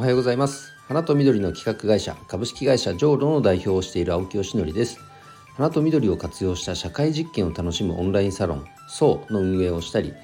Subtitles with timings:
[0.00, 0.72] おはようございます。
[0.88, 4.98] 花と緑の企画会社株式会社ジョーロの代表をしている青木よしのりです。
[5.56, 10.14] 花と緑を活用した社会実験を楽しむオンラインサロン SO の運営をしたり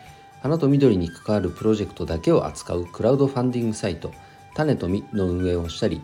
[0.40, 4.12] 花と緑に関わるプロジェクトだけを扱うクラウドファンディングサイト
[4.54, 6.00] 種と実の運営をしたり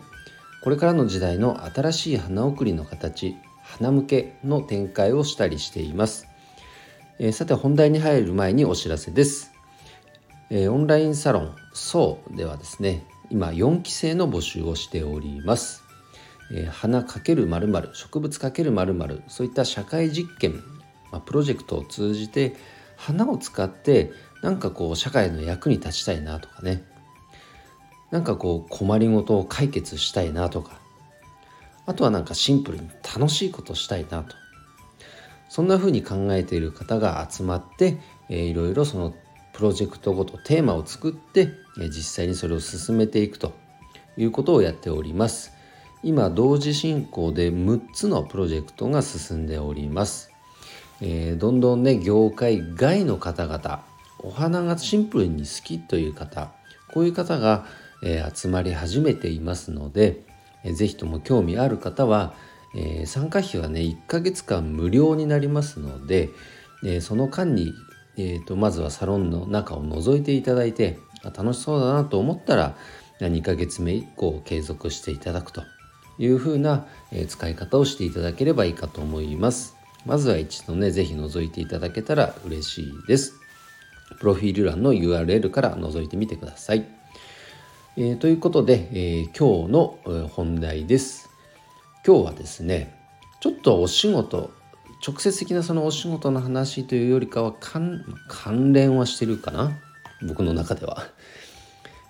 [0.63, 6.27] これからの時代の新しい花送りの形花向けの展開をしたりしています、
[7.17, 9.51] え、さて本題に入る前にお知らせです。
[10.51, 15.83] えー、オンラインサロン SO ではですね今4期生の募集をしております、
[16.51, 20.61] えー、花×〇〇植物×〇〇そういった社会実験、
[21.11, 22.55] まあ、プロジェクトを通じて
[22.95, 24.11] 花を使って
[24.43, 26.83] なんかこう社会の役に立ちたいなとかね。
[28.11, 30.79] なんかこう困りごとを解決したいなとか。
[31.85, 34.35] あとはなんかシンプルに楽しいことしたいなと。
[35.49, 39.15] そんな風に考えている方が集まって、えー、いろいろその
[39.53, 43.53] プロジェクトごとテーマを作って実際にそれを進めていくと
[44.17, 45.53] いうことをやっております。
[46.03, 50.31] 今同時進行で6つのプロジェクトが進んでおります、
[50.99, 53.85] えー、どんどんね業界外の方々
[54.19, 56.51] お花がシンプルに好きという方
[56.91, 57.65] こういう方が、
[58.03, 60.25] えー、集まり始めていますので、
[60.65, 62.33] えー、ぜひとも興味ある方は、
[62.75, 66.29] えー、参加費はね1ヶ月間無料になりますので、
[66.83, 67.73] えー、その間に
[68.17, 72.75] えーと、まずはサロンの中を覗いていただいて楽しそうだなと思ったら
[73.19, 75.63] 2ヶ月目以降継続していただくと
[76.19, 76.85] いうふうな
[77.27, 79.75] 使い方をしていただければいいかと思います。
[80.05, 83.33] まずは一度ね、ぜひ覗いていただけたら嬉しいです。
[84.19, 86.85] プロフィール欄の URL から覗いてみてください。
[87.95, 91.29] えー、ということで、えー、今日の本題です。
[92.05, 92.99] 今日はですね、
[93.39, 94.51] ちょっとお仕事
[95.05, 99.77] 直接的なそのお仕事の話というよりかは関連はしてるかな？
[100.25, 101.07] 僕の中では。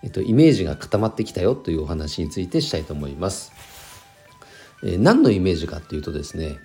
[0.03, 3.51] えっと、イメージが固まってきたよというお話についてしたいと思います。
[4.83, 6.59] えー、何のイメージかっていうとですね、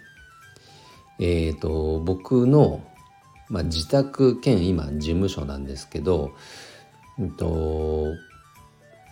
[1.21, 2.85] えっ、ー、と、僕の、
[3.49, 6.33] まあ、自宅兼今事務所なんですけど、
[7.19, 8.13] えっと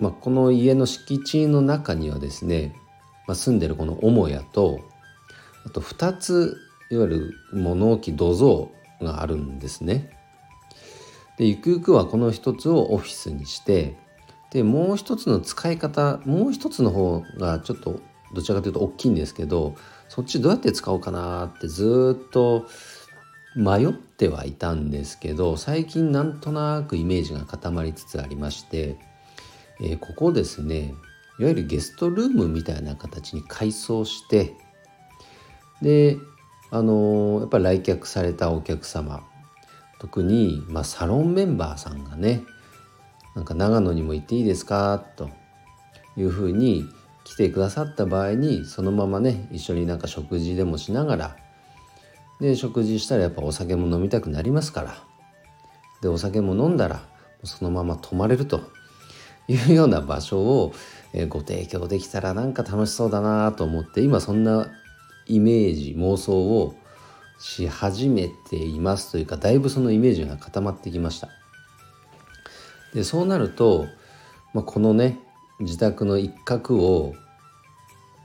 [0.00, 2.76] まあ、この家の敷地の中にはですね、
[3.26, 4.80] まあ、住んでるこの母屋と
[5.64, 6.58] あと2つ
[6.90, 8.70] いわゆる物置土
[9.00, 10.10] 蔵があるんですね。
[11.38, 13.96] でゆくゆくはこの一つをオフィスにして
[14.50, 18.00] でもう一つの使い方もう一つの方がちょっと
[18.34, 19.74] どちらかというと大きいんですけど
[20.08, 22.66] そっちどうやって使おうかなってずっと
[23.54, 28.96] 迷ってはいたんですけど最近なんとなくイメージが固まりつつありまして、
[29.80, 30.94] えー、ここですね
[31.38, 34.54] いわゆるゲストルームみたいな形に改装して
[35.82, 36.16] で
[36.70, 39.22] あのやっぱり来客されたお客様
[39.98, 42.42] 特に、まあ、サロンメンバーさんがね
[43.34, 45.30] なんか長野にも行っていいですかと
[46.16, 46.88] いうふうに
[47.24, 51.36] 来てくださった場合にそのままね一緒になんか食事でもしながら
[52.40, 54.96] で食事したらやっぱお酒も飲みたくなりますから
[56.02, 57.02] でお酒も飲んだら
[57.44, 58.60] そのまま泊まれると
[59.48, 60.72] いうような場所を
[61.28, 64.68] ご提供できたらなんか楽しそうだなと思って今そんな
[65.26, 66.74] イメージ妄想を
[67.38, 71.28] し始めていますというかだいぶそのイメージが固まってきました。
[72.94, 73.86] でそうなると、
[74.54, 75.18] まあ、このね
[75.60, 77.14] 自宅の一角を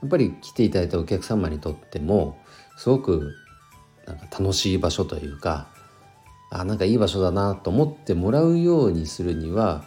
[0.00, 2.38] やっぱり来ていただいたお客様にとっても
[2.76, 3.34] すごく
[4.06, 5.68] なんか楽しい場所というか
[6.50, 9.84] あなんかいい場所だなと思ってもらうようにするには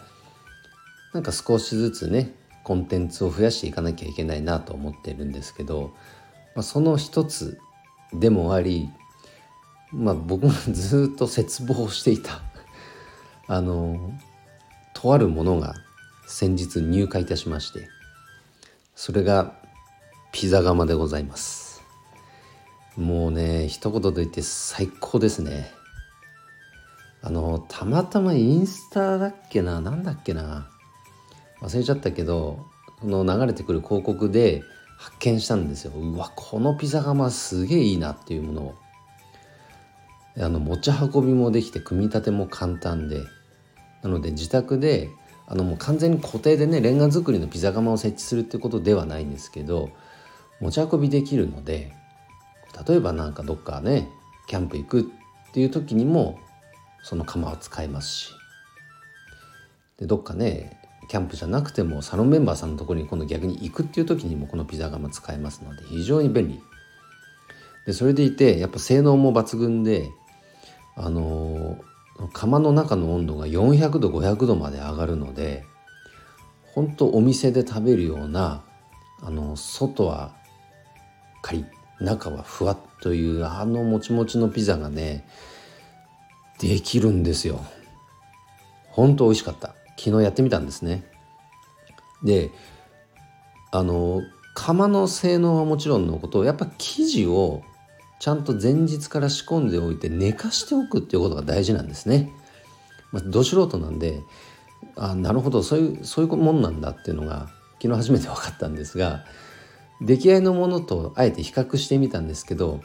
[1.12, 2.34] なんか少しずつね
[2.64, 5.94] コンテンツを増やしていかなきゃいけないなと思ってるんですけど
[6.56, 7.60] まあ、その一つ
[8.12, 8.88] でもあり、
[9.92, 12.40] まあ、僕がずっと絶望していた
[13.46, 14.10] あの
[14.94, 15.74] とあるものが
[16.26, 17.88] 先日入荷いたしまして
[18.94, 19.52] それが
[20.32, 21.82] ピザ窯でございます。
[22.96, 25.70] もうね一言で言って最高ですね。
[27.22, 30.70] あのたまたまインスタだっけななんだっけな
[31.60, 32.66] 忘れちゃったけど
[33.00, 34.62] この流れてくる広告で
[34.96, 35.92] 発見したんですよ。
[35.94, 38.74] うわこのピザ窯すげえいいなっていうものを。
[40.38, 43.22] あの持ち運びもできて組み立ても簡単で。
[44.02, 45.10] なので自宅で
[45.46, 49.90] あのもう完全に固定でねレンガ作りのピザ窯を設置するってことではないんですけど
[50.60, 51.92] 持ち運びできるので
[52.86, 54.08] 例えばなんかどっかね
[54.46, 55.04] キャンプ行くっ
[55.52, 56.38] ていう時にも
[57.02, 58.32] その窯を使えますし。
[59.98, 60.78] でどっかね
[61.08, 66.60] キャンプじゃなくてもサロンメンバーさんのところに今度逆に行くっていう時にもこのピザ窯使えますので非常に便利。
[67.86, 70.10] でそれでいてやっぱ性能も抜群で
[70.96, 71.78] あの
[72.32, 75.64] 窯の中の温度が400度500度まで上がるので
[76.74, 78.64] 本当お店で食べるような
[79.22, 80.34] あの外は
[81.42, 81.66] カリッ
[82.00, 85.26] 中はふわっというあのもちもちのピザがね
[86.58, 87.64] できるんですよ。
[88.88, 89.75] 本当美味しかった。
[89.96, 91.04] 昨日やってみたんですね
[92.22, 92.50] で
[93.72, 94.22] あの
[94.54, 97.62] 釜の性能はもちろんのことやっぱ生地を
[98.18, 102.32] ちゃんと前日から仕込んでおいて寝かしておくっていうことが大事なんですね。
[103.12, 104.22] まあ、ど素人なんで
[104.96, 107.50] あなるほどそういうそういうもんなんだっていうのが
[107.80, 109.24] 昨日初めて分かったんですが
[110.00, 112.80] 出来合いのものとあえて比較してみたんですけど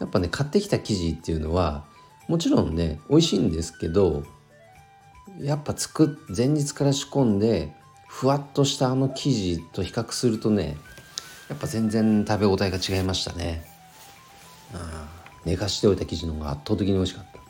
[0.00, 1.84] やっぱね買ってきた生地っていうのは
[2.28, 4.24] もちろんね美味しいんですけど
[5.40, 7.72] やっぱ作っ前日から仕込んで
[8.08, 10.76] ふわっとしたあの生地と比較するとね
[11.48, 13.64] やっぱ全然食べ応えが違いましたね。
[14.74, 15.08] あ
[15.44, 17.40] 寝かしておいた生地の方が圧倒的に美味しかった。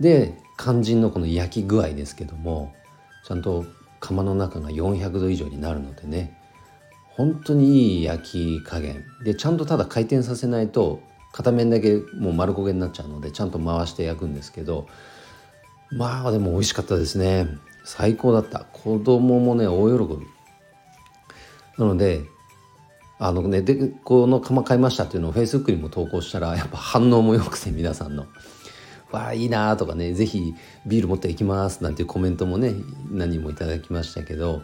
[0.00, 2.74] で肝心のこの焼き具合ですけども
[3.24, 3.64] ちゃんと
[4.00, 6.36] 釜の中が400度以上になるのでね
[7.10, 9.04] 本当にいい焼き加減。
[9.24, 11.00] でちゃんとただ回転させないと
[11.32, 14.88] 片面だけもう丸焦げになっちゃうのでちゃんと回して焼くんですけど
[15.92, 17.46] まあでも美味しかったですね。
[17.84, 18.60] 最高だった。
[18.60, 20.26] 子供もね大喜び。
[21.78, 22.24] なので
[23.18, 28.26] あのねでこの釜買いましたっていうのをフェイスブックにも投稿したらやっぱ反応も良くて皆さんの
[29.12, 30.54] 「わあいいな」とかね「是非
[30.86, 32.74] ビール持っていきます」なんていうコメントもね
[33.10, 34.62] 何人もいただきましたけど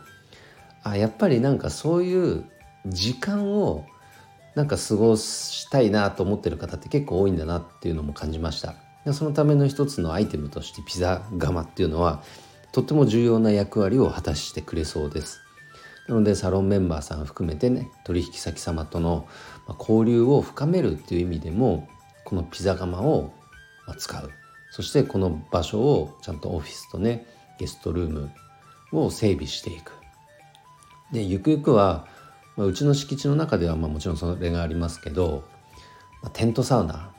[0.82, 2.44] あやっぱりなんかそういう
[2.86, 3.84] 時間を
[4.54, 8.88] なんか過ごしたいなと思ってる方って結構多いんだなっていうのも感じました。
[9.12, 12.22] そのための一つのアイテムとしてピザ窯っていうのは
[12.72, 15.40] とっても重要な役割を果たしてくれそうです。
[16.08, 19.26] なのでサロンメンバーさん含めてね取引先様との
[19.78, 21.88] 交流を深めるっていう意味でも
[22.25, 23.32] このピザ窯を
[23.99, 24.31] 使う。
[24.70, 27.26] そしてこの場所をちゃんとオフィスとね
[27.58, 28.31] ゲストルーム
[28.93, 29.93] を整備していく。
[31.12, 32.06] でゆくゆくは、
[32.56, 35.44] まあ、うちの敷地の中では、まあ、もちろんそれがありますけど、
[36.22, 37.12] まあ、テントサウナ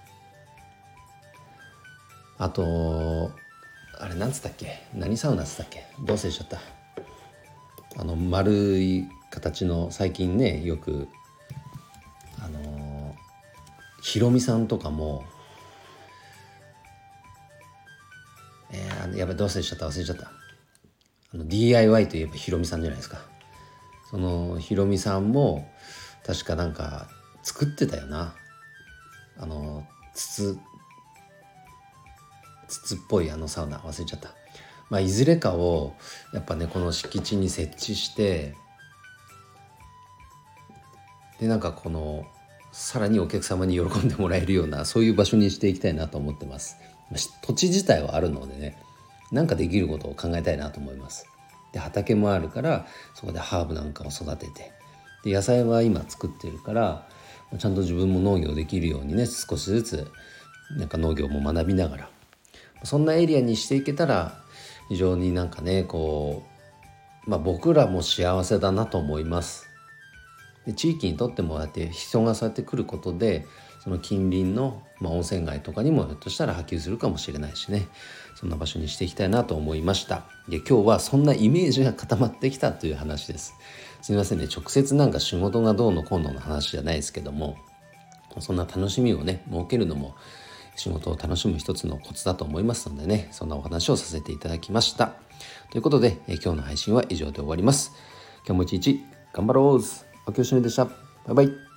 [2.39, 3.31] あと
[4.00, 4.81] あれなんつったっけ？
[4.95, 5.86] 何サウナっつったっけ？
[6.00, 6.59] どうせしちゃった。
[7.97, 11.09] あの丸い形の最近ねよく
[12.41, 13.13] あの
[14.01, 15.25] ひろみさんとかも
[18.71, 20.31] えー、やばいどうせしちゃった忘れちゃった。
[21.33, 23.19] あの DIY といえばひろみさんじゃないですか。
[24.09, 25.69] そのひろみさんも
[26.25, 27.09] 確かなんか
[27.44, 28.33] 作ってたよな。
[29.38, 29.85] あの
[30.15, 30.57] 筒
[32.69, 34.33] 筒っぽいあのサウナ忘れちゃった。
[34.89, 35.94] まあいずれかを
[36.33, 38.56] やっぱねこの敷地に設置して
[41.39, 42.25] でなんかこの
[42.71, 46.77] さらにお客様に喜んでもらえるようなそういう場所にしていきたいなと思ってます。
[47.42, 48.77] 土地自体はあるのでね
[49.31, 51.27] なんかできることを考えたいなと思います。
[51.74, 54.71] で畑もあるからそこでハーブなんかを育てて。
[55.24, 57.06] で野菜は今作ってるから
[57.57, 60.12] ちゃんと自分も農業できるようにね少しずつ
[60.77, 62.10] なんか農業も学びながら
[62.83, 64.41] そんなエリアにしていけたら
[64.89, 66.43] 非常になんかねこ
[67.25, 69.67] う、まあ、僕らも幸せだなと思います。
[70.65, 73.45] で地域にとってもだって人がそうやって来ることで
[73.83, 77.87] その近隣の、まあ、温泉街とかにもひょっとしたら波及するかもしれないしね。
[78.35, 80.23] そんな場所にしていきたいなと思いました。
[80.47, 83.54] で今日はそんなイメージが固まってきたという話です。
[84.01, 84.47] すみませんね。
[84.54, 87.57] 直接なんか仕事がどうのこうのの話じゃないですけども
[88.39, 90.15] そんな楽しみをね設けるのも
[90.80, 95.14] 仕事を楽しむ一つのコツだと思いますのでねそんなお話をさせていただきました。
[95.71, 97.92] ということでえ今日の配信は以上で終わります。
[98.45, 99.81] 今日も一日頑張ろう。
[100.26, 100.86] おきよしのりでした。
[100.86, 100.92] バ
[101.31, 101.69] イバイ。